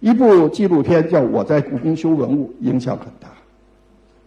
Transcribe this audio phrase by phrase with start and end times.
[0.00, 3.28] 一部纪录片叫《我在故宫修文物》，影响很大。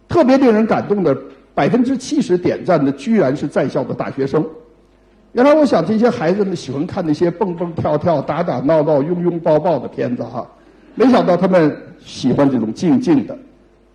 [0.08, 1.16] 特别令人感动的，
[1.52, 4.44] 百分之七十点赞的居然是在校的大学生。
[5.32, 10.46] 原来我想这些孩子们喜欢看那些蹦蹦跳跳、打打闹闹、拥拥抱抱的片子哈，
[10.94, 13.36] 没想到他们喜欢这种静静的、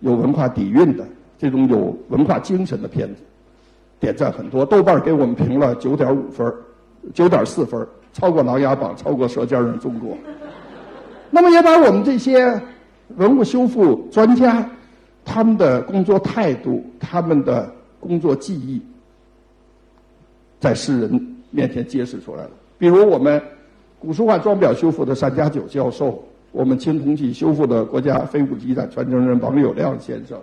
[0.00, 1.04] 有文化底蕴的、
[1.38, 3.22] 这种有文化精神的片子。
[3.98, 6.52] 点赞很多，豆瓣给我们评了九点五分，
[7.14, 10.10] 九点四分，超过《琅琊榜》，超过《舌尖上的中国》。
[11.30, 12.60] 那么也把我们这些
[13.16, 14.68] 文物修复专家
[15.24, 18.80] 他们的工作态度、他们的工作技艺，
[20.58, 22.50] 在世人面前揭示出来了。
[22.78, 23.40] 比如我们
[23.98, 26.22] 古书画装裱修复的单家九教授，
[26.52, 30.38] 我们青铜器修复的国家非物质遗产传承人王友亮先生。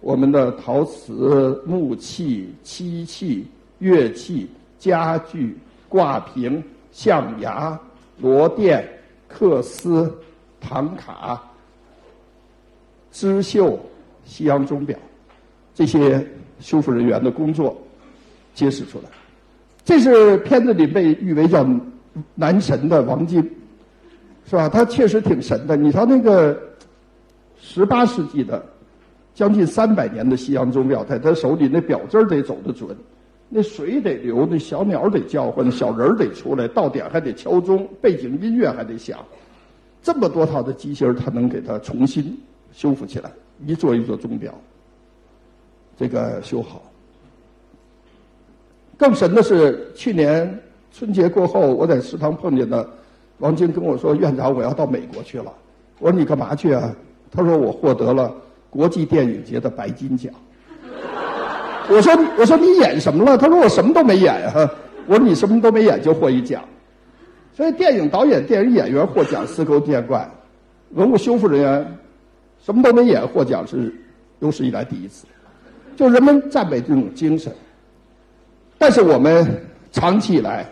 [0.00, 3.44] 我们的陶瓷、木器、漆器、
[3.78, 5.56] 乐器、家具、
[5.88, 7.76] 挂屏、象牙、
[8.20, 8.80] 螺钿、
[9.28, 10.12] 缂丝、
[10.60, 11.42] 唐卡、
[13.10, 13.78] 织绣、
[14.24, 14.98] 西洋钟表，
[15.74, 16.26] 这些
[16.60, 17.76] 修复人员的工作
[18.54, 19.04] 揭示出来。
[19.84, 21.66] 这是片子里被誉为叫
[22.34, 23.40] “男神”的王晶，
[24.44, 24.68] 是吧？
[24.68, 25.76] 他确实挺神的。
[25.76, 26.60] 你瞧那个
[27.60, 28.64] 十八世纪的。
[29.34, 32.88] 将近三百年的西洋钟表，在他手里那表针得走得准，
[33.48, 39.24] 那水得流，那小鸟得叫唤，小人得出来，到点还得敲钟，背景音乐还得响，
[40.02, 42.36] 这么多套的机芯儿他能给它重新
[42.72, 43.30] 修复起来，
[43.66, 44.54] 一座一座钟表，
[45.98, 46.82] 这个修好。
[48.96, 50.58] 更神的是，去年
[50.92, 52.88] 春节过后，我在食堂碰见的
[53.38, 55.52] 王晶跟我说：“院长，我要到美国去了。”
[56.00, 56.94] 我说：“你干嘛去啊？”
[57.30, 58.34] 他说：“我获得了。”
[58.70, 60.32] 国际电影节的白金奖。
[61.88, 64.68] 我说：“我说你演什么了？”他说：“我什么都没演啊。”
[65.06, 66.62] 我说：“你什么都没演就获一奖。”
[67.58, 70.30] 所以电影导演、电影演员获奖司空见惯，
[70.90, 71.98] 文物修复人员
[72.64, 73.92] 什么都没演获奖是
[74.38, 75.26] 有史以来第一次，
[75.96, 77.52] 就人们赞美这种精神。
[78.78, 79.44] 但是我们
[79.90, 80.64] 长期以来，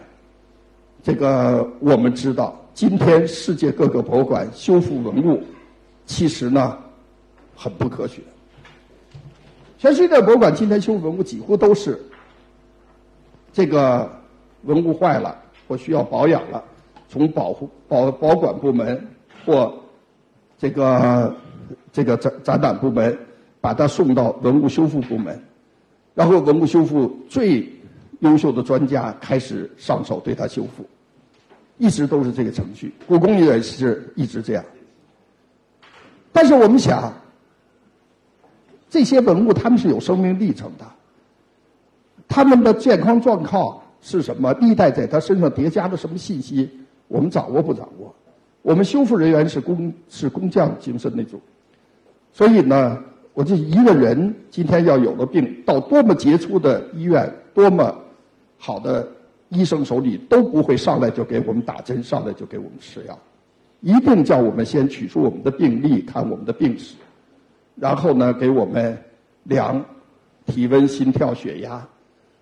[1.03, 5.43] 这个我们知道，今天世界各个博物馆修复文物，
[6.05, 6.79] 其实呢。
[7.59, 8.21] 很不科学。
[9.79, 11.99] 全世界博物馆今天修文物几乎都是
[13.51, 14.07] 这个
[14.65, 15.35] 文物坏了
[15.67, 16.63] 或需要保养了，
[17.09, 19.07] 从保护保保管部门
[19.45, 19.73] 或
[20.59, 21.35] 这个
[21.93, 23.17] 这个展展览部门
[23.61, 25.41] 把它送到文物修复部门，
[26.15, 27.71] 然后文物修复最
[28.21, 30.85] 优秀的专家开始上手对它修复，
[31.79, 32.93] 一直都是这个程序。
[33.07, 34.65] 故宫也是一直这样。
[36.33, 37.13] 但是我们想。
[38.89, 40.85] 这些文物他们是有生命历程的，
[42.29, 44.53] 他们的健康状况是什么？
[44.55, 46.71] 历代在他身上叠加了什么信息？
[47.09, 48.15] 我们掌握不掌握？
[48.63, 51.41] 我们修复人员是工是工匠精神那种，
[52.33, 53.01] 所以呢，
[53.33, 57.97] 我这一个人今天要有了病，到多么杰出的医院，多么
[58.59, 59.07] 好的
[59.51, 63.17] 医生手里，都不会上来就给我们打针，上来就给我们吃药，
[63.83, 66.97] 一定叫我们先取出我们的病历，看我们的病史。
[67.77, 68.99] 然后呢，给我们
[69.45, 69.85] 量
[70.47, 71.87] 体温、心跳、血压，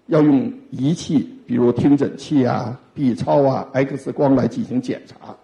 [0.07, 5.35] 要用仪器，比如听诊器啊、B 超啊、X 光来进行检查。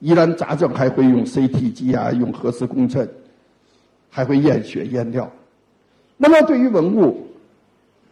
[0.00, 3.08] 疑难杂症还会用 CT 机啊，用核磁共振，
[4.08, 5.28] 还会验血验尿。
[6.16, 7.26] 那么对于文物，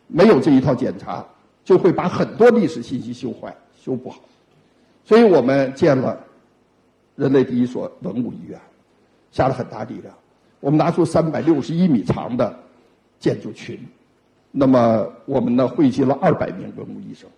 [0.08, 1.24] 没有这一套检查，
[1.64, 4.20] 就会把很多历史信息修坏、修不好。
[5.04, 6.18] 所以我们建了
[7.14, 8.58] 人类第一所文物医院，
[9.30, 10.12] 下了很大力量。
[10.58, 12.58] 我们拿出三百六十一米长的
[13.20, 13.78] 建筑群，
[14.58, 17.28] 那么我们呢汇集了二百名文物医生。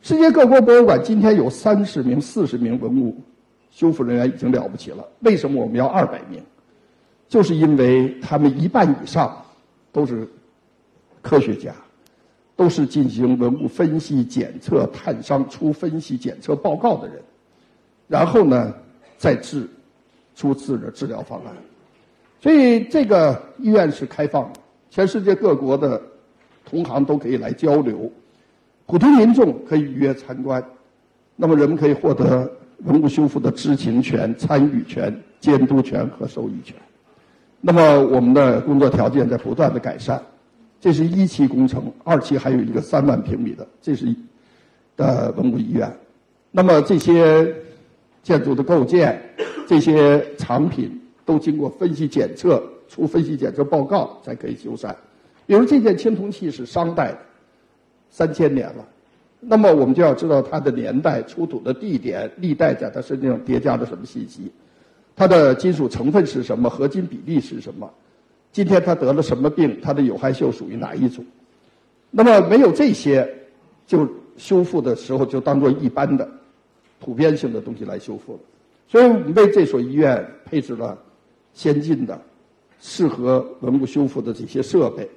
[0.00, 3.14] 世界各国博物馆今天有三十名、四十名文物
[3.70, 5.06] 修复人员已经了不起了。
[5.20, 6.42] 为什么我们要二百名？
[7.28, 9.36] 就是因为他们一半以上
[9.92, 10.26] 都是
[11.20, 11.74] 科学家，
[12.56, 17.20] 都是进行文物分析、检测、探伤出分析检测报告的人，
[18.08, 18.74] 然后呢
[19.18, 19.68] 再治
[20.34, 21.54] 出自的治疗方案。
[22.40, 26.00] 所以这个医院是开放的，全世界各国的
[26.64, 28.10] 同行都可以来交流，
[28.86, 30.62] 普通民众可以预约参观，
[31.36, 32.50] 那么人们可以获得
[32.84, 36.76] 文物修复的知情权、参与权、监督权和受益权。
[37.60, 40.22] 那么我们的工作条件在不断的改善，
[40.80, 44.14] 这是一期工程，二期还有一个三万平米的，这是
[44.96, 45.90] 的文物医院。
[46.50, 47.54] 那么这些
[48.22, 49.20] 建筑的构建，
[49.66, 51.00] 这些藏品。
[51.26, 54.94] 都经过分析检测，出分析检测报告才可以修缮。
[55.46, 57.18] 比如这件青铜器是商代的，
[58.10, 58.86] 三千年了，
[59.40, 64.50] 那么我们就要知道它的年代、出土的地点、历代在它身上叠加的什么信息。
[65.16, 67.88] 它的金属成分是什么，合金比例是什么，
[68.52, 71.24] 今天它得了什么病，它的有害锈属于哪一种？
[72.10, 73.28] 那么没有这些，
[73.86, 76.28] 就修复的时候就当做一般的、
[76.98, 78.38] 普遍性的东西来修复了。
[78.88, 80.98] 所以我们为这所医院配置了
[81.52, 82.20] 先进的、
[82.80, 85.08] 适合文物修复的这些设备，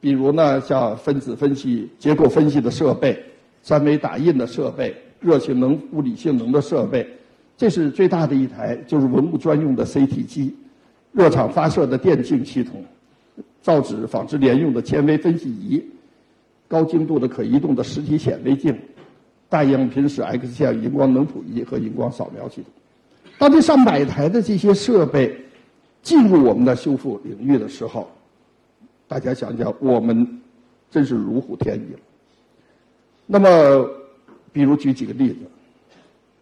[0.00, 3.20] 比如呢，像分子分析、结构分析的设备、
[3.62, 7.06] 三维打印的设备、热性能、物理性能的设备。
[7.56, 10.54] 这是最大的一台，就是文物专用的 CT 机，
[11.10, 12.84] 热场发射的电镜系统，
[13.60, 15.82] 造纸、纺织连用的纤维分析仪，
[16.68, 18.78] 高精度的可移动的实体显微镜，
[19.48, 22.66] 大样品室 X 线荧光能谱仪和荧光扫描系统。
[23.38, 25.36] 当这上百台的这些设备
[26.00, 28.08] 进入我们的修复领域的时候，
[29.08, 30.40] 大家想想，我们
[30.90, 31.98] 真是如虎添翼了。
[33.26, 33.88] 那么，
[34.52, 35.38] 比如举几个例子。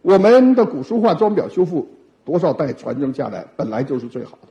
[0.02, 1.88] 我们的古书画装裱修复
[2.24, 4.48] 多少代传承下来，本来就是最好的。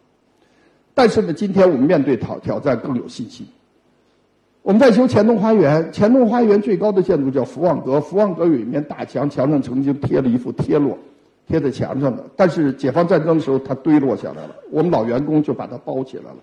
[0.93, 3.45] 但是呢，今天我们面对挑挑战更有信心。
[4.63, 10.97] 我们在修乾隆花园，乾隆花园最高的建筑叫福旺阁，福旺阁有一面大墙，墙上曾经贴了一幅贴落，
[11.47, 12.23] 贴在墙上的。
[12.35, 16.37] 但是解放战争的时候，它堆落下来了，我们老员工就把它包起来了。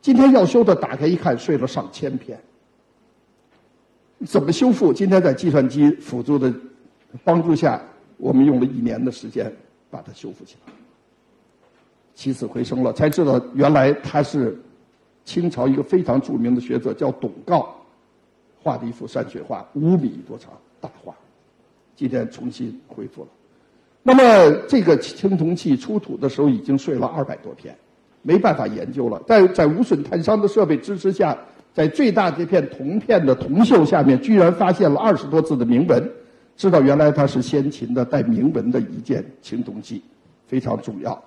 [0.00, 2.38] 今天要修的，打开一看，睡了上千片。
[4.26, 4.92] 怎么修复？
[4.92, 6.52] 今天在计算机辅助的
[7.24, 7.82] 帮助下。
[8.22, 9.50] 我们用了一年的时间
[9.88, 10.72] 把它修复起来，
[12.14, 14.60] 起死回生了，才知道原来他是
[15.24, 17.66] 清朝一个非常著名的学者，叫董诰
[18.62, 20.50] 画的一幅山水画，五米多长
[20.82, 21.14] 大画，
[21.96, 23.28] 今天重新恢复了。
[24.02, 27.74] 那么这个青铜器出土的时候已经睡了二百多天，
[28.22, 29.22] 没办法研究了。
[29.26, 31.36] 在在无损探伤的设备支持下，
[31.72, 36.10] 在最大这片铜片的铜锈下面，居然发现了二十多字的铭文。
[36.56, 40.02] 知道原来它是先秦的带铭文的一件青铜器，
[40.46, 41.18] 非常重要。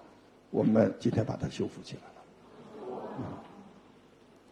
[0.51, 3.25] 我们今天把它修复起来了。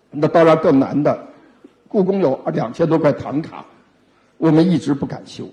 [0.09, 1.17] 那当然更难的，
[1.87, 3.63] 故宫有两千多块唐卡，
[4.37, 5.47] 我们一直不敢修。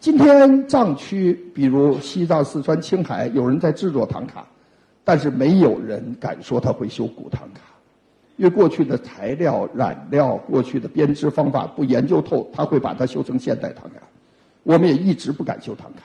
[0.00, 4.46] 今天藏区，比如西藏、四川、青海，有人在制作唐卡，
[5.08, 7.60] 但是没有人敢说他会修古唐卡，
[8.36, 14.02] 因为过去的材料、染料、过去的编织方法不研究透，他会把它修成现代唐卡。
[14.64, 16.02] 我们也一直不敢修唐卡，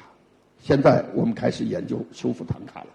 [0.62, 2.88] 现在我们开始研究修复唐卡了。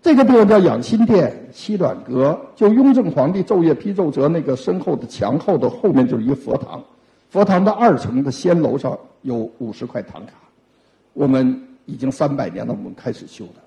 [0.00, 6.80] 这个地方叫养心殿西暖阁，就雍正皇帝昼夜批奏折那个深厚的墙后的后面就是一个佛堂，
[7.30, 10.34] 佛堂的二层的仙楼上有五十块唐卡，
[11.14, 13.65] 我们已经三百年了，我们开始修的。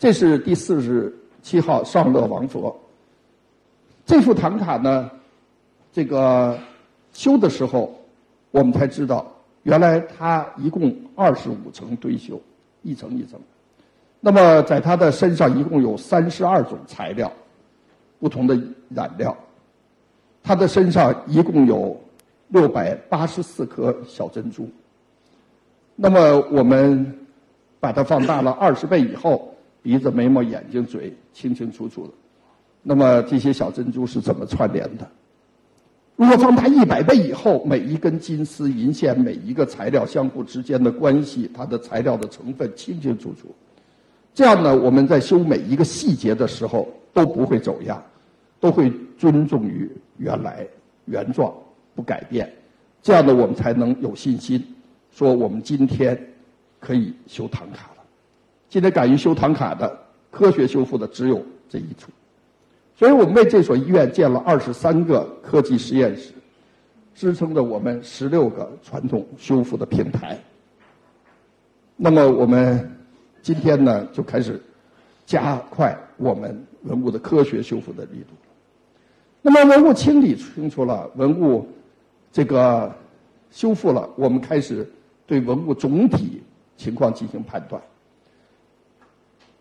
[0.00, 2.74] 这是第四十七号上乐王佛，
[4.06, 5.10] 这幅唐卡呢，
[5.92, 6.58] 这个
[7.12, 7.94] 修的时候，
[8.50, 9.30] 我们才知道。
[9.64, 12.40] 原来它一共二十五层堆修，
[12.80, 13.38] 一层一层。
[14.20, 17.30] 那么在它的身上一共有三十二种材料，
[18.18, 18.58] 不同的
[18.88, 19.36] 染料。
[20.42, 21.94] 它的身上一共有
[22.48, 24.66] 六百八十四颗小珍珠。
[25.94, 27.18] 那么我们
[27.78, 32.12] 把它放大了二十倍以后，鼻子、眉毛、眼睛、嘴清清楚楚的。
[32.82, 35.06] 那么这些小珍珠是怎么串联的？
[36.16, 43.54] 如果放大一百倍以后，每一根金丝银线，每一个材料相互之间的关系，它的材料的成分清清楚楚。
[44.34, 48.02] 这样呢，我们在修每一个细节的时候都不会走样，
[48.60, 50.66] 都会尊重于原来
[51.06, 51.52] 原状，
[51.94, 52.50] 不改变。
[53.02, 54.62] 这样呢，我们才能有信心
[55.10, 56.18] 说我们今天
[56.78, 57.99] 可以修唐卡了。
[58.70, 59.98] 今天敢于修唐卡的，
[60.30, 62.08] 科学修复的只有这一处。
[62.96, 66.32] 所以我们为这所医院建了二十三个科技实验室，
[67.12, 70.38] 支撑着我们十六个传统修复的平台。
[71.96, 72.96] 那么我们
[73.42, 74.62] 今天呢，就开始
[75.26, 78.34] 加快我们文物的科学修复的力度。
[79.42, 81.66] 那么文物清理清楚了，文物
[82.30, 82.94] 这个
[83.50, 84.88] 修复了，我们开始
[85.26, 86.40] 对文物总体
[86.76, 87.82] 情况进行判断。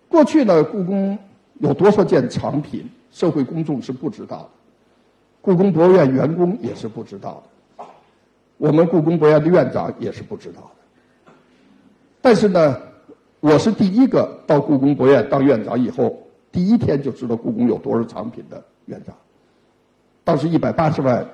[0.09, 1.17] 过去呢，故宫
[1.59, 2.89] 有多少件藏品？
[3.11, 4.49] 社会公众是不知道的，
[5.41, 7.41] 故宫博物院员工也是不知道
[7.77, 7.85] 的，
[8.57, 11.31] 我们故宫博物院的院长也是不知道的。
[12.21, 12.79] 但是呢，
[13.39, 19.15] 我是第一个到故宫博物院当院长以后，第一天就知道故宫有多少藏品的院长。
[20.23, 21.25] 当时一百八十万，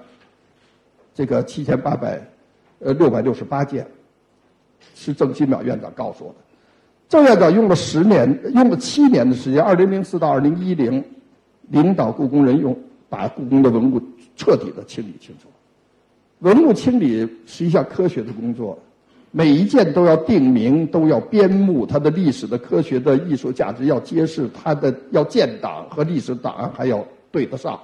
[1.13, 2.25] 这个七千八百，
[2.79, 3.85] 呃，六百六十八件，
[4.95, 6.37] 是郑新淼院长告诉我的。
[7.07, 11.03] 郑院长用了十年，用了七年的时间，二零零四到二零一零。
[11.69, 12.77] 领导故宫人用，
[13.09, 13.99] 把故宫的文物
[14.35, 15.47] 彻底的清理清楚。
[16.41, 18.77] 文物清理是一项科学的工作，
[19.31, 27.79] 每一件都要定名，都要编目，它的历史的、科学的、艺术价值要揭示，它的要建档和历史档案还要对得上，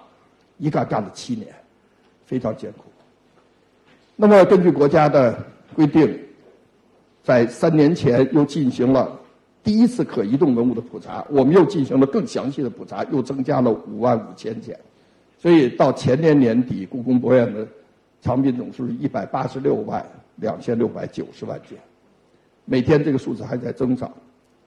[0.60, 1.48] 一干干了七年，
[2.28, 2.84] 非常艰苦。
[4.16, 5.36] 那么根据国家的
[5.74, 6.08] 规定，
[7.24, 9.20] 在三年前又进行了
[9.64, 14.80] 第一次可移动文物的普查，我们又进行了更详细的普查，又增加了五万五千件，
[15.38, 17.68] 所以到前年年底，故宫博物院的
[18.22, 20.06] 藏品总数是一百八十六万。
[20.38, 21.78] 两千六百九十万件，
[22.66, 24.12] 每天这个数字还在增长，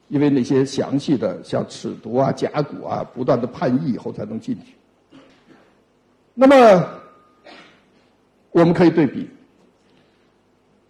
[0.07, 5.19] 因为那些详细的像尺牍啊、甲骨啊，不断的判译以后才能进去。
[6.33, 6.89] 那么，
[8.53, 9.29] 我们可以对比，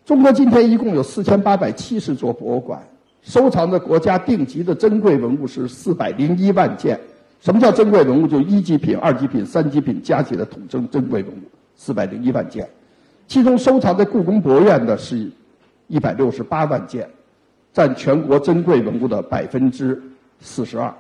[0.05, 2.79] 中国今天一共有四千八百七十座博物馆，
[3.23, 7.01] 收藏的国家定级的珍贵文物是四百零一万件。
[7.41, 8.27] 什么叫珍贵文物？
[8.27, 11.41] 就一级品、二级品、三级品加起来统称珍贵文物，
[11.75, 12.69] 四百零一万件。
[13.27, 15.31] 其中收藏在故宫博物院的是，
[15.89, 17.09] 一百六十八万件，
[17.73, 19.99] 占全国珍贵文物的百分之
[20.39, 20.93] 四十二，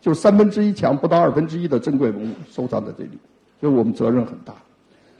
[0.00, 3.18] 就是三分之一强，不到二分之一的珍贵文物收藏在这里，
[3.60, 4.54] 所以我们责任很大。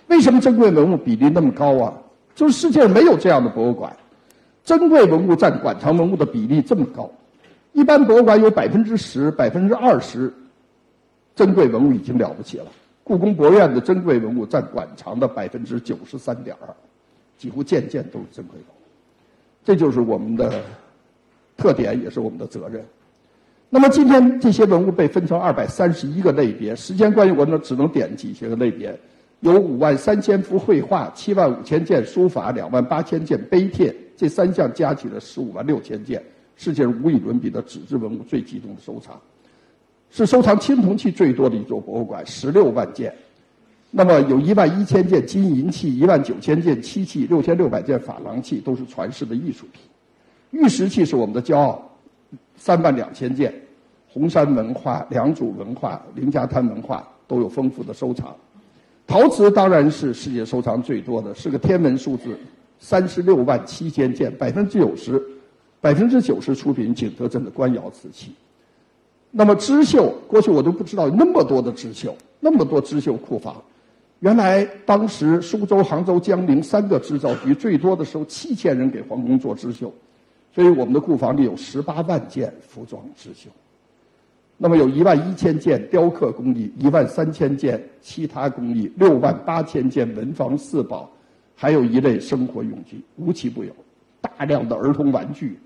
[0.07, 1.93] 为什么珍贵文物比例那么高啊？
[2.35, 3.95] 就是世界上没有这样的博物馆，
[4.65, 7.11] 珍贵文物占馆藏文物的比例这么高，
[7.73, 10.33] 一般博物馆有百分之十、百分之二十，
[11.37, 12.67] 珍贵文物已经了不起了。
[13.05, 16.69] 故宫博物院的珍贵文物占馆藏的百分之九十三点二，
[17.37, 18.83] 几乎件件都是珍贵文物，
[19.63, 20.63] 这就是我们的
[21.57, 22.85] 特点，也是我们的责任。
[23.69, 28.99] 那么今天这些文物被分成二百三十一个类别，时间关系，我呢只能点几些个类别：
[29.45, 36.23] 有五万三千幅绘画，七万五千件书法，两万八千件碑帖，这三项加起来十五万六千件，
[36.57, 39.21] 世界上无与伦比的纸质文物最集中的收藏。
[40.09, 43.15] 是收藏青铜器最多的一座博物馆，十六万件。
[43.91, 49.83] 那么有一万一千件金银器，一万九千件漆器，六千六百件珐琅器，都是传世的艺术品。
[50.53, 51.83] 玉石器是我们的骄傲，
[52.57, 53.53] 三万两千件。
[54.09, 58.35] 红山文化、良渚文化、凌家滩文化都有丰富的收藏。
[59.07, 62.37] 陶瓷当然是世界收藏最多的，是个天文数字，
[62.79, 65.23] 三十六万七千件，百分之九十，
[65.81, 68.33] 百分之九十出品景德镇的官窑瓷器。
[69.31, 73.63] 那么织绣，过去我都不知道那么多的织绣，那么多织绣库房。
[74.21, 79.93] 原来当时苏州、杭州、江宁三个织造局最多的时候，七千人给皇宫做织绣，
[80.55, 83.51] 所以我们的库房里有十八万件服装织绣。
[84.57, 91.11] 那么有一万一千件雕刻工艺，一万三千件其他工艺，六万八千件文房四宝，
[91.55, 93.71] 还有一类生活用具，无奇不有。
[94.21, 95.59] 大量的儿童玩具。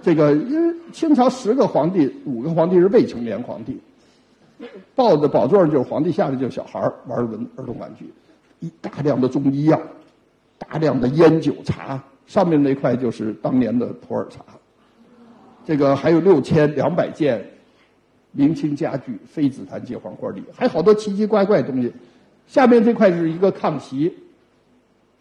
[0.00, 3.78] 这个因为清朝十个皇帝，五个皇帝是未成年皇帝，
[4.94, 8.12] 抱着宝座上就是皇帝，下面就是小孩玩文儿童玩具，
[8.60, 9.80] 一大量的中医药，
[10.58, 14.40] 大量的烟酒茶，上面那块就是当年的普洱茶，
[15.64, 17.44] 这个还有六千两百件
[18.32, 21.92] 明清家具，妃子坛、借黄花梨，还好多奇奇怪怪的东西，
[22.46, 24.12] 下面这块是一个炕席，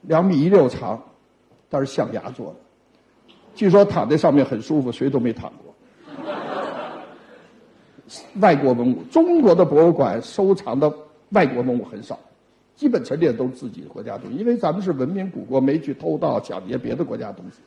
[0.01, 1.01] 两米一六长，
[1.69, 2.55] 它是象牙做的。
[3.53, 5.75] 据说躺在上面很舒服，谁都没躺过。
[8.39, 10.91] 外国文物，中国的博物馆收藏的
[11.29, 12.19] 外国文物很少，
[12.75, 17.57] 基本陈列都是自己的国家东西，因为咱们是文明古国，没去偷盗抢劫别的国家东西。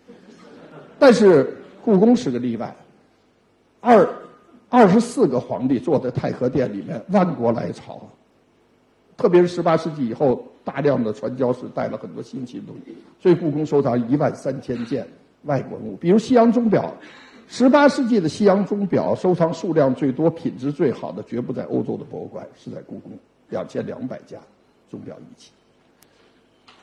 [0.98, 2.74] 但是故宫是个例外，
[3.80, 4.08] 二
[4.74, 8.00] 二十四个皇帝坐在太和殿里面，万国来朝，
[9.16, 15.06] 特别是十八世纪以后，大量的传教士带了很多新奇的东西，所以故宫收藏一万三千件。
[15.42, 16.92] 外国文物，比如西洋钟表，
[17.46, 23.12] 十八世纪的西洋钟表收藏数量最多、品质最好的，绝不在欧洲的博物馆，是在故宫，
[23.50, 24.38] 两千两百家
[24.90, 25.52] 钟表仪器。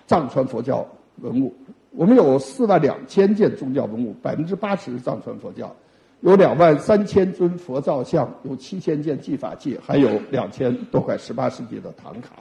[0.08, 1.54] 藏传佛教文物，
[1.90, 5.76] 我们有四万两千件宗教文物，百分之八十是藏传佛教，
[6.22, 12.36] 有两万三千尊佛造像，有七千件技法器，还有两千多块十八世纪的唐卡。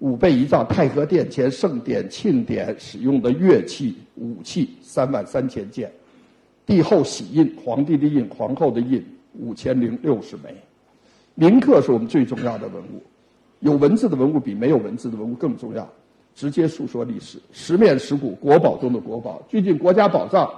[0.00, 5.90] 五倍仪仗，太和殿前盛典、庆典使用的乐器、武器三万三千件，
[6.66, 10.54] 帝后玺印、皇帝的印、皇后的印五千零六十枚，
[11.34, 13.02] 铭刻是我们最重要的文物，
[13.60, 15.88] 有文字的文物比没有文字的文物更重要，
[16.34, 17.38] 直接诉说历史。
[17.52, 20.48] 十面石鼓，国宝中的国宝，最近国家宝藏，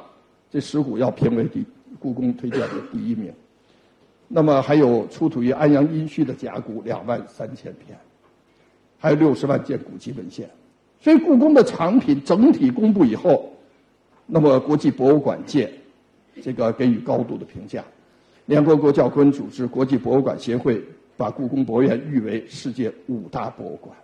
[0.50, 1.66] 这石鼓要评为第一
[1.98, 3.32] 故宫推荐的第一名。
[4.28, 7.98] 那么还有出土于安阳殷墟的甲骨两万三千片。
[9.02, 10.46] 还有六十万件古籍文献，
[11.00, 13.50] 所以故宫的藏品整体公布以后，
[14.26, 15.72] 那么国际博物馆界
[16.42, 17.82] 这个给予高度的评价。
[18.44, 20.84] 联合国教科文组织、国际博物馆协会
[21.16, 23.96] 把故宫博物院誉为世界五大博物馆。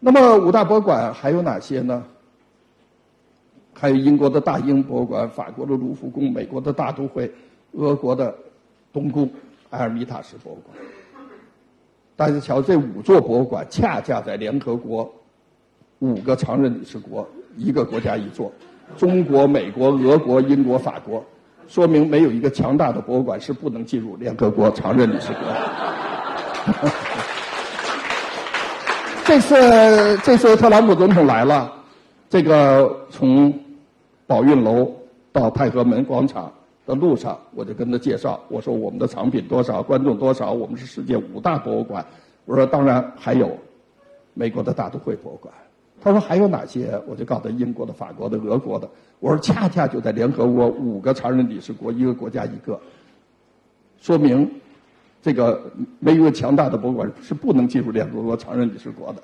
[0.00, 2.04] 那么五大博物馆还有哪些呢？
[3.80, 7.32] 还有英国的大英博物馆、法国的卢浮宫、美国的大都会、
[7.72, 8.34] 俄国的
[8.92, 9.30] 东宫、
[9.70, 10.76] 埃尔米塔什博物馆。
[12.16, 15.08] 大家瞧，这五座博物馆恰恰在联合国
[16.00, 17.24] 五个常任理事国，
[17.56, 18.50] 一个国家一座，
[18.96, 21.24] 中国、美国、俄国、英国、法国，
[21.68, 25.42] 说明没有一个强大的博物馆是不能进入联合国常任理事国。
[29.24, 31.72] 这次这次特朗普总统来了，
[32.28, 33.54] 这个从
[34.28, 34.94] 宝运楼
[35.32, 36.52] 到太和门广场。
[36.86, 42.02] 的路上，我就跟他介绍，我说我们的藏品多少，观众多少，我们是世界五大博物馆。
[42.46, 43.54] 我说当然还有
[44.32, 45.52] 美国的大都会博物馆。
[46.00, 46.98] 他说还有哪些？
[47.06, 48.88] 我就告诉他英国的、法国的、俄国的。
[49.20, 52.80] 我说恰恰就在联合国五个常任理事国，一个国家一个，
[54.00, 54.50] 说明
[55.20, 55.60] 这个
[55.98, 59.22] 没有强大的博物馆是不能进入联合国常任理事国的。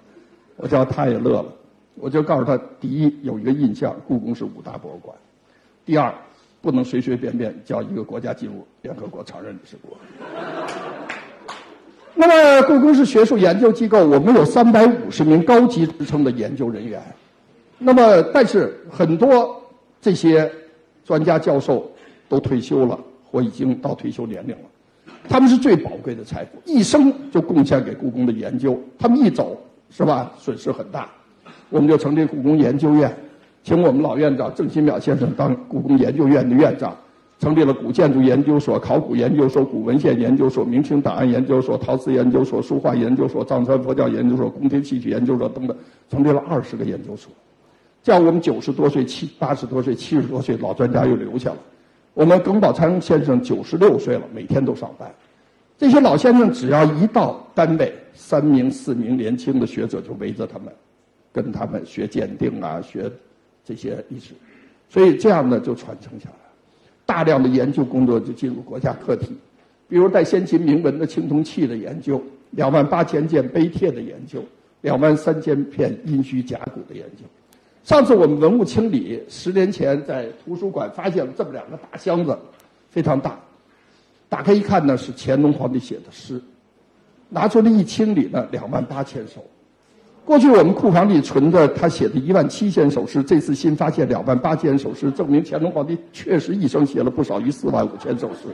[0.57, 1.47] 我叫他也乐了，
[1.95, 5.15] 我就告诉他：第一，有一个印象，故宫是五大博物馆；
[5.85, 6.15] 第二。
[6.65, 9.99] 不能随随便便叫一个国家进入联合国常任理事国。
[12.17, 17.03] 那么，故宫是学术研究机构，我们有三百五十名高级职称的研究人员。
[17.77, 19.63] 那么，但是很多
[20.01, 20.51] 这些
[21.05, 21.87] 专家教授
[22.31, 22.99] 都退休了，
[23.31, 25.13] 或已经到退休年龄了。
[25.29, 28.81] 他们是最宝贵的财富，一生就贡献给故宫的研究。
[28.99, 29.61] 他们一走，
[29.91, 30.33] 是吧？
[30.39, 31.11] 损失很大。
[31.71, 33.15] 我们就成立故宫研究院。
[33.63, 36.95] 请我们老院长郑新淼先生当故宫研究院的院长，
[37.39, 45.75] 成立了古建筑研究所、考古研究所、古文献研究所、明清档案研究所、陶瓷研究所、书画研究所、藏传佛教研究所、宫廷戏曲研究所等等，
[46.11, 47.33] 成立了二十个研究所。
[48.03, 51.57] 这样，我们九十多岁、七八十多岁、七十多岁老专家又留下了。
[52.13, 55.11] 我们耿宝昌先生九十六岁了，每天都上班。
[55.79, 60.69] 这些老先生只要一到单位，三名四名年轻的学者就围着他们，
[61.35, 63.13] 跟他们学鉴定啊，学。
[63.67, 64.35] 这些历史，
[64.91, 66.37] 所以这样呢就传承下来，
[67.07, 69.33] 大量的研究工作就进入国家课题，
[69.89, 74.45] 比如带先秦铭文的青铜器的研究，两万八千件碑帖的研究，
[74.83, 77.25] 两万三千片殷墟甲骨的研究。
[77.85, 82.39] 上次我们文物清理，十年前在图书馆发现了这么两个大箱子，
[82.91, 83.41] 非常大，
[84.29, 86.39] 打开一看呢是乾隆皇帝写的诗，
[87.31, 89.43] 拿出来一清理呢两万八千首。
[90.25, 98.49] 过去我们库房里存着他写的一万七千首诗，这次新发现两万八千首诗，证明乾隆皇帝确实一生写了不少于四万五千首诗。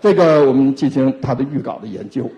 [0.00, 2.28] 这个我们进行他的预稿的研究。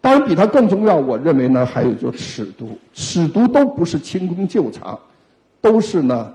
[0.00, 4.98] 当然，比他更重要，我认为呢，还有就尺牍，尺牍都不是清宫旧藏，
[5.60, 6.32] 都是呢，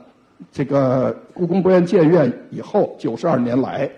[0.53, 3.89] 这个故宫博物院建院以后九十二年来，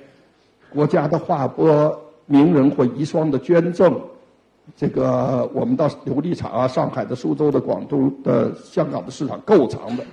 [0.73, 3.95] 国家的划拨、名人或遗孀的捐赠。
[4.75, 10.03] 这个我们到琉璃厂啊，上海的、苏州的、广州的、香港的市场够长的，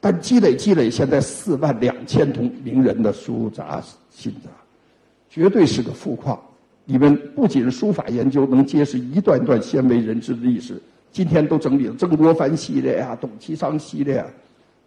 [0.00, 4.48] 但积累积累，现在四万两千桶名人的书札信札，
[5.28, 6.38] 绝对是个富矿。
[6.84, 10.80] 你们不仅书法研究能揭示一段段鲜为人知的历史，
[11.12, 14.26] 今天都整理了曾国藩系列啊、董其昌系列啊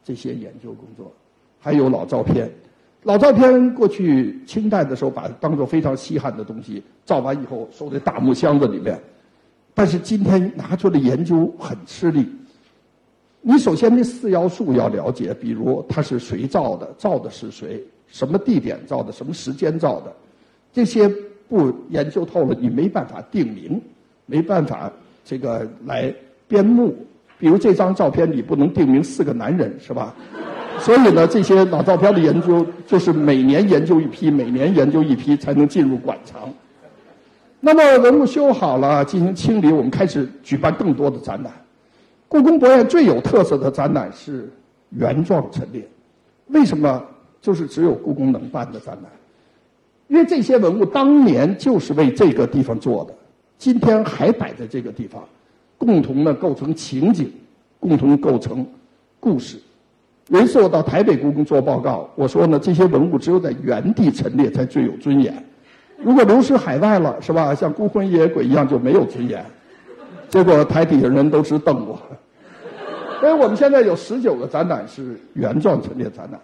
[0.03, 1.11] 这些研究工作，
[1.59, 2.49] 还有老照片。
[3.03, 8.99] 老照片过去清代的时候，把当做非常稀罕的东西，照完以后收在大木箱子里面。
[9.79, 12.27] 但是今天拿出来研究很吃力。
[13.39, 20.13] 你首先这四要素要了解，比如它是谁造的，造的是谁，什么地点造的，什么时间造的，
[20.73, 21.09] 这些
[21.47, 23.81] 不研究透了，你没办法定名，
[24.25, 24.91] 没办法
[25.23, 26.13] 这个来
[26.45, 26.93] 编目。
[27.37, 30.13] 比如这张照片，你不能定名四个男人，是吧？
[30.77, 36.53] 所以呢，这些老照片的研究就是每年研究一批，每年研究一批，才能进入馆藏。
[37.59, 41.51] 那么文物修好了，进行清理，我们开始举办更多的展览。
[42.27, 44.49] 故宫博物院最有特色的展览是
[44.89, 45.87] 原状陈列。
[46.47, 47.03] 为什么？
[47.41, 49.09] 就是只有故宫能办的展览，
[50.09, 53.13] 因为这些文物当年就是为这个地方做的，
[53.57, 55.23] 今天还摆在这个地方，
[55.77, 57.31] 共同呢构成情景，
[57.79, 58.67] 共同构成
[59.21, 59.57] 故事。
[60.27, 65.41] 有一次我到台北故宫做报告，我说呢，这些文物只有在原地陈列才最有尊严。
[66.01, 67.53] 如果流失海外了，是吧？
[67.53, 69.43] 像孤魂野鬼一样就没有尊严。
[70.29, 71.99] 结果台底下人都直瞪我。
[73.19, 76.39] 所以我们现在有十九个展览是原状陈列展览，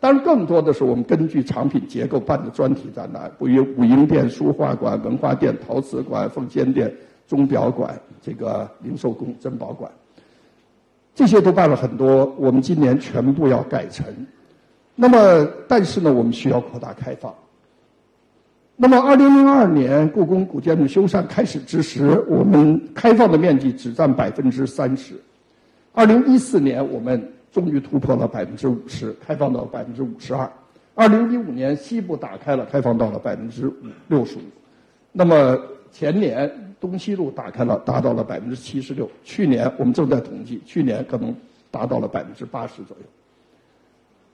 [0.00, 6.92] 当然更多的是我们根据藏品结构办的专题展览，比如武英殿书画馆、文化殿陶瓷馆、奉先殿
[7.28, 9.88] 钟表馆、这个零售宫珍宝馆，
[11.14, 12.26] 这些都办了很多。
[12.36, 14.04] 我们今年全部要改成。
[14.96, 17.32] 那么，但是呢，我们需要扩大开放。
[18.78, 25.14] 那么，二零零二年故宫古建筑修缮开始之时，我们开放的面积只占百分之三十。
[25.94, 30.46] 二零一四年，我们终于突破了百分之五十，开放到百分之五十二。
[30.94, 33.74] 二零一五年西部打开了，开放到了百分之五
[34.08, 34.42] 六十五。
[35.10, 35.58] 那么
[35.90, 39.10] 前年东西路打开了，达到了百分之七十六。
[39.24, 41.34] 去年我们正在统计，去年可能
[41.70, 43.06] 达到了百分之八十左右。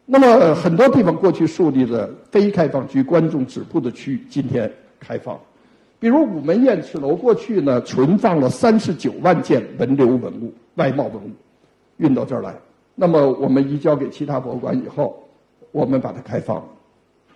[0.04, 5.38] 那么很多地方过去树立的非开放区、观众止步的区域，今天开放。
[6.00, 11.30] 比如午门雁翅楼，过去呢存放了三十九万件文流文物、外贸文物，
[11.98, 12.54] 运到这儿来。
[12.94, 15.22] 那么我们移交给其他博物馆以后，
[15.70, 16.62] 我们把它开放。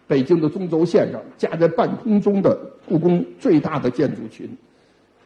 [0.09, 2.57] 北京的中轴线上架在半空中的
[2.89, 4.49] 故宫最大的建筑群，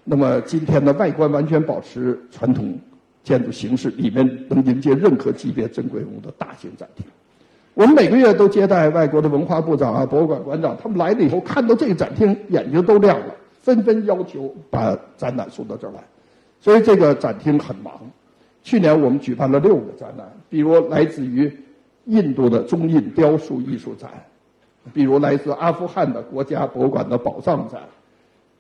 [0.05, 2.79] 那么今天的外观完全保持传统
[3.25, 7.05] 建筑形式，里面能迎接任何级别珍贵文物的大型展厅。
[7.75, 16.01] 我们每个月都接待外国的文化部长啊、博物馆馆长，他们来了以后看到这个展厅，眼睛都亮了，纷纷要求把展览送到这儿来。
[16.61, 17.93] 所以这个展厅很忙。
[18.63, 21.51] 去年我们举办了六个展览，比如来自于
[22.05, 24.11] 印度的中印雕塑艺术展，
[24.93, 27.81] 比如来自阿富汗的国家博物馆的宝藏展，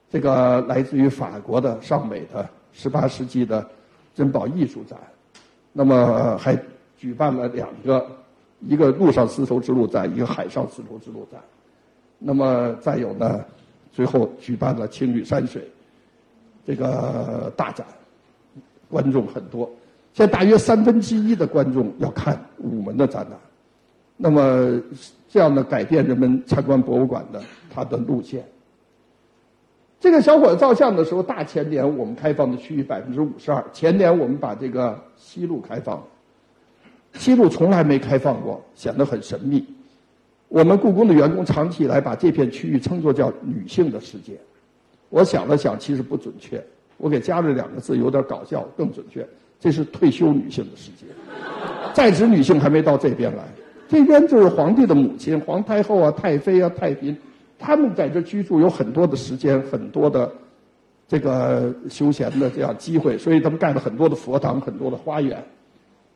[0.09, 3.69] 这个来自于法国的尚美的十八世纪的
[4.15, 4.97] 珍宝艺术展，
[5.73, 6.57] 那么还
[6.97, 8.07] 举办了两个。
[8.61, 11.41] 一个陆上丝绸之路展，一个海上丝绸之路展，
[12.19, 13.43] 那么再有呢，
[13.91, 15.67] 最后举办了青屿山水
[16.67, 17.87] 这个大展，
[18.91, 19.71] 观众很多，
[20.13, 23.39] 现在大约三分之一的观众要看午门的展览，
[24.17, 24.79] 那么
[25.29, 27.43] 这样的改变人们参观博物馆的
[27.73, 28.45] 它的路线。
[29.99, 36.03] 这个小伙子照相的时候，大前年我们开放的区域百分之五十二，前年我们把这个西路开放。
[37.15, 39.65] 西路从来没开放过，显得很神秘。
[40.49, 44.39] 我们故宫的员工长期以来把这片区域称作叫“女性的世界”。
[45.11, 46.63] 我想了想，其实不准确。
[46.97, 49.27] 我给加了两个字，有点搞笑，更准确。
[49.59, 51.05] 这是退休女性的世界，
[51.93, 53.45] 在职女性还没到这边来。
[53.89, 57.15] 这边就是皇帝的母亲，皇太后啊、太妃啊、太嫔，
[57.59, 60.33] 他们在这居住有很多的时间，很多的
[61.07, 65.45] 这个休闲的这样机会，所以他们盖了很多的佛堂，很多的花园。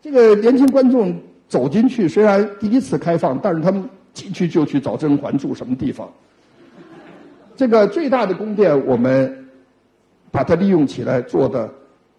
[0.04, 6.06] 这个年轻观众走进去，虽然第一次开放，但是他们进去就去找甄嬛住什么地方。
[7.56, 9.48] 这个最大的宫殿，我们
[10.30, 11.72] 把它利用起来做的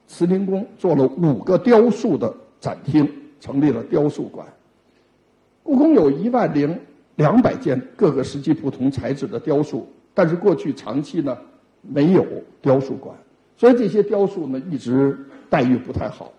[0.08, 3.08] 慈宁宫，做了五个雕塑的展厅，
[3.40, 4.48] 成立了雕塑馆。
[5.62, 6.76] 故宫有一万零
[7.18, 11.38] 两百件各个时期不同材质的雕塑，但是过去长期呢
[11.84, 12.26] 没有
[12.64, 13.16] 雕塑馆，
[13.56, 15.16] 所以这些雕塑呢一直
[15.52, 16.34] 待遇不太好。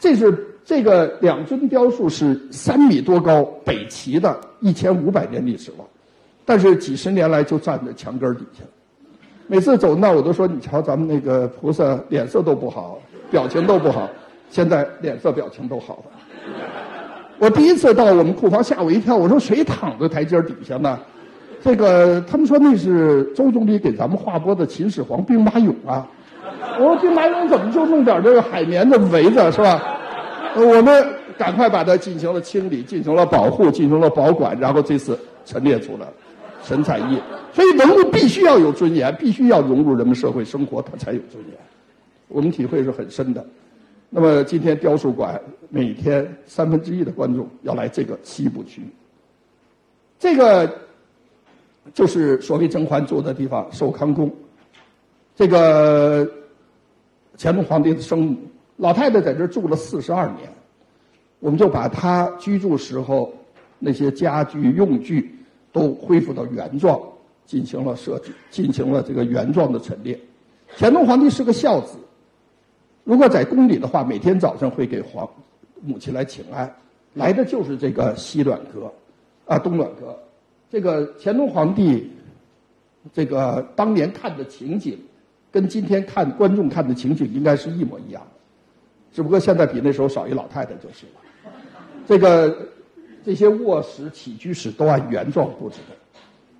[0.00, 0.48] 这是。
[0.64, 5.84] 这个两尊雕塑是三米多高，北齐的，一千五百年历史了，
[6.44, 8.62] 但是几十年来就站在墙根底下。
[9.46, 12.98] 每次走那，我都说你瞧，咱们那个菩萨脸色都不好，
[13.30, 14.08] 表情都不好，
[14.48, 16.04] 现在脸色表情都好了。
[17.38, 20.98] 我第一次到我们库房，吓我一跳，我说谁躺在台阶底下呢？
[21.62, 26.06] 这个他们说那是周总理给咱们划拨的秦始皇兵马俑啊。
[26.78, 29.98] 我说兵马俑怎么就弄点这个海绵的围着是吧？
[30.56, 36.06] 我们赶快把它进行了清理，进行了保护，进行了保管，然后这次陈列出来，
[36.62, 37.20] 神采奕。
[37.52, 41.56] 所以文物必须要有尊严，必须要融入人们社会生活，它才有尊严。
[42.28, 43.44] 我们体会是很深的。
[44.08, 48.82] 那么今天雕塑馆每天三分之一的观众要来这个西部区，
[50.18, 50.68] 这个
[51.94, 54.30] 就是所谓甄嬛住的地方——寿康宫。
[55.36, 56.28] 这个
[57.38, 58.36] 乾隆皇帝的生母。
[58.80, 60.50] 老太太在这住了四十二年，
[61.38, 63.30] 我们就把她居住时候
[63.78, 65.38] 那些家具用具
[65.70, 66.98] 都恢复到原状，
[67.44, 70.18] 进行了设置，进行了这个原状的陈列。
[70.78, 71.98] 乾隆皇帝是个孝子，
[73.04, 75.28] 如果在宫里的话，每天早上会给皇
[75.82, 76.74] 母亲来请安，
[77.12, 78.90] 来的就是这个西暖阁，
[79.44, 80.18] 啊东暖阁。
[80.70, 82.10] 这个乾隆皇帝，
[83.12, 84.98] 这个当年看的情景，
[85.52, 88.39] 跟今天看观众看的情景应该是一模一样的。
[89.12, 91.52] 只不过现在比那时候少一老太太就是了。
[92.06, 92.68] 这个
[93.24, 95.96] 这些卧室、起居室都按原状布置的。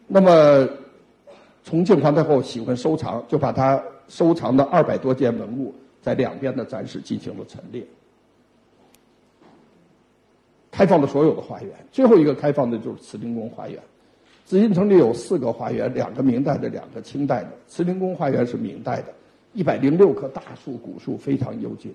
[0.07, 0.69] 那么，
[1.65, 7.87] 重庆皇太后喜欢收藏，就把她收藏的二百多件文物在两边的展示进行了陈列。
[10.71, 13.81] 开放了所有的花园，最后一个开放的就是慈宁宫花园。
[14.45, 17.51] 紫禁城里有四个花园，两个明代的，两个清代的。
[17.69, 19.13] 慈宁宫花园是明代的，
[19.53, 21.93] 一百零六棵大树、古树非常幽静。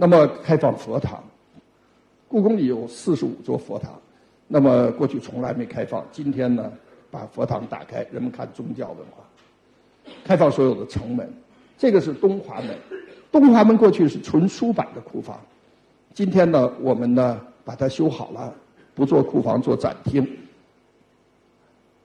[0.00, 1.20] 那么开放佛堂，
[2.28, 4.00] 故宫里有四十五座佛堂，
[4.46, 6.72] 那么过去从来没开放，今天呢
[7.10, 10.14] 把佛堂打开，人们看宗教文化。
[10.24, 11.28] 开放所有的城门，
[11.76, 12.78] 这个是东华门，
[13.32, 15.40] 东华门过去是纯书版的库房，
[16.14, 18.54] 今天呢，我们呢把它修好了，
[18.94, 20.24] 不做库房，做展厅，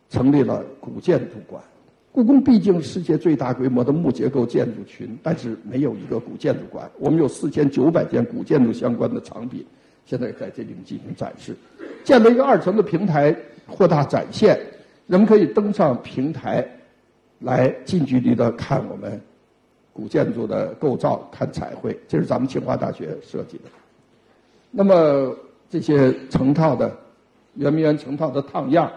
[0.10, 1.63] 成立了古建筑馆。
[2.13, 6.88] 故宫毕竟世界最大规模的木结构建筑群，但是没有一个古建筑馆。
[6.99, 9.65] 我们有四千九百件古建筑相关的藏品，
[10.06, 11.56] 现在在这里面进行展示。
[12.04, 14.60] 建了一个二层的平台，扩大展现，
[15.08, 16.63] 人们可以登上平台，
[17.39, 19.19] 来近距离的看我们
[19.91, 21.99] 古建筑的构造，看彩绘。
[22.08, 23.63] 这是咱们清华大学设计的。
[24.69, 25.36] 那么
[25.67, 26.95] 这些成套的
[27.56, 28.91] 圆明园成套的烫样。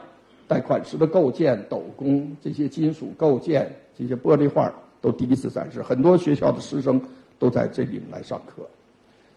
[0.48, 5.82] 带款式的构件、斗拱，这些金属构件、这些玻璃画都第一次展示。
[5.82, 7.00] 很多学校的师生
[7.38, 8.62] 都在这里来上课。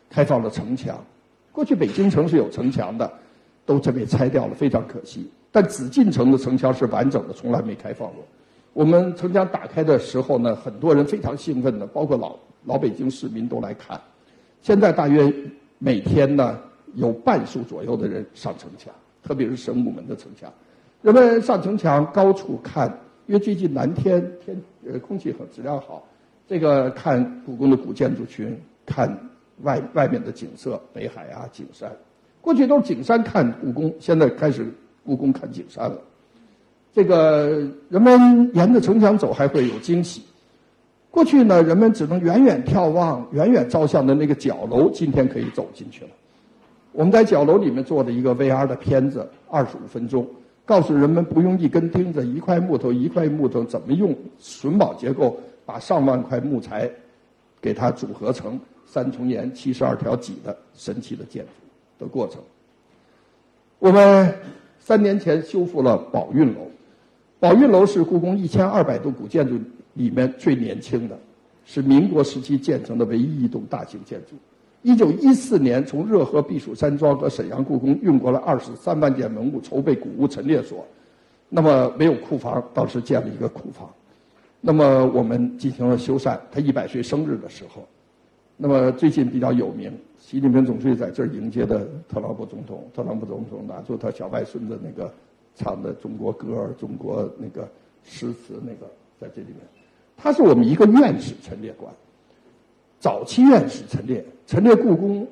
[0.10, 1.04] 开放了城墙，
[1.52, 3.12] 过去北京城是有城墙的，
[3.66, 5.30] 都这被拆掉了，非常可惜。
[5.52, 8.24] 但紫禁城的城墙是完整的，从来没开放过。
[8.74, 14.00] 我们城墙打开的时候呢，很多人非常兴奋的，包括老老北京市民都来看。
[14.62, 15.32] 现在大约
[15.78, 16.60] 每天呢
[16.96, 18.94] 有半数左右的人上城墙，
[19.24, 20.52] 特别是神武门的城墙。
[21.02, 22.88] 人们上城墙高处看，
[23.26, 26.04] 因为最近蓝天天呃空气和质量好，
[26.46, 29.18] 这个看故宫的古建筑群，看
[29.62, 31.90] 外外面的景色，北海啊景山，
[32.42, 34.66] 过去都是景山看故宫，现在开始
[35.06, 35.98] 故宫看景山了。
[36.94, 40.22] 这个人们沿着城墙走还会有惊喜。
[41.10, 46.12] 过去呢，人们只能远远眺望、远远照相的那个角楼，今天可以走进去了。
[46.92, 50.28] 我们在角楼里面做的一个 VR 的片子，二十五分钟。
[50.70, 56.88] 告诉人们不用一根钉子、一块木头、一块木头，怎么用榫卯结构把上万块木材
[57.60, 62.40] 给它组合成三重檐、七十二条脊的神奇的建筑的过程。
[63.80, 64.32] 我们
[64.78, 66.60] 三年前修复了宝运楼，
[67.40, 69.58] 宝运楼是故宫一千二百多古建筑
[69.96, 71.18] 里面最年轻的，
[71.66, 74.36] 是民国时期建成的唯一一栋大型建筑。
[74.82, 80.86] 一九一四年，从热河避暑山庄和沈阳故宫运过了二十三万件文物，筹备古物陈列所。
[81.50, 83.90] 那么没有库房，当时建了一个库房。
[84.62, 86.40] 那么我们进行了修缮。
[86.50, 87.86] 他一百岁生日的时候，
[88.56, 92.90] 那么最近比较有名，习近平总书记在这儿迎接的特朗普总统。
[92.96, 95.14] 特朗普总统拿出他小外孙子那个
[95.56, 97.68] 唱的中国歌、中国那个
[98.06, 98.90] 诗词那个
[99.20, 99.58] 在这里面。
[100.16, 101.94] 他是我们一个院士陈列馆。
[103.00, 105.26] 早期院士陈列陈列故宫，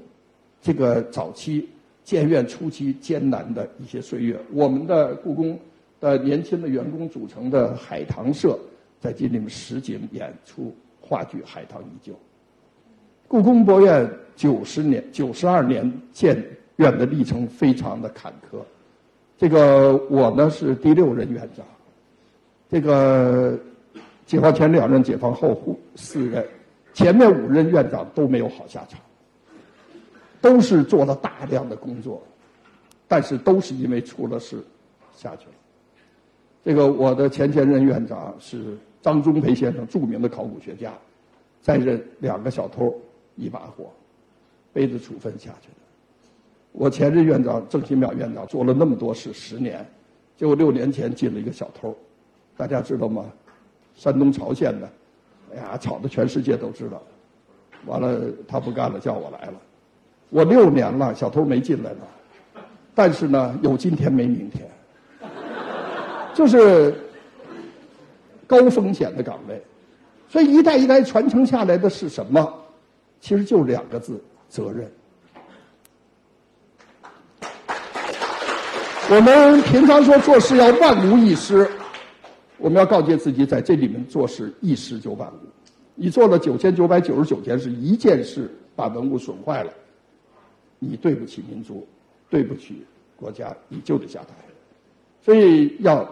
[0.62, 1.68] 这个早期
[2.04, 5.60] 建院初期艰难的一些岁月，我们的故宫
[6.00, 8.58] 的年轻的员工组成的海棠社，
[9.02, 12.14] 在这里面实景演出话剧《海棠依旧》。
[13.28, 16.42] 故宫博物院九十年九十二年建
[16.78, 18.60] 院的历程非常的坎坷，
[19.38, 21.66] 这个我呢是第六任院长，
[22.70, 23.60] 这个
[24.26, 26.48] 解放前两任，解放后四任。
[26.98, 29.00] 前面五任院长都没有好下场，
[30.42, 32.24] 都是做了大量的工作，
[33.08, 34.66] 但是都是因为出了事
[35.16, 35.54] 下去了。
[36.66, 40.92] 这个我的前前任院长是张忠培先生，著名的考古学家，
[41.62, 43.00] 在任两个小偷
[43.36, 43.94] 一把火，
[44.74, 45.76] 被子处分下去的。
[46.72, 49.86] 我前任院长郑新淼院长做了那么多事十年，
[50.36, 51.96] 结果六年前进了一个小偷，
[52.56, 53.24] 大家知道吗？
[53.94, 54.90] 山东曹县的。
[55.54, 57.02] 哎呀，吵得全世界都知道，
[57.86, 59.54] 完了他不干了，叫我来了。
[60.30, 62.62] 我六年了，小偷没进来呢，
[62.94, 64.70] 但是呢，有今天没明天，
[66.34, 66.94] 就是
[68.46, 69.62] 高风险的岗位。
[70.30, 72.54] 所以一代一代传承下来的是什么？
[73.22, 74.92] 其实就两个字：责任。
[79.10, 81.70] 我们平常说做事要万无一失。
[82.58, 85.38] 我们要告诫自己，在这里面做事一失就万无。
[85.96, 89.72] 你做了九千九百九十九件事，一件事把文物损坏了，
[90.80, 91.88] 你对不起民族，
[92.30, 92.84] 对不起
[93.16, 94.36] 国家，你就得下台。
[95.22, 96.08] 所以要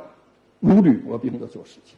[0.60, 1.96] 如履薄冰的做事情。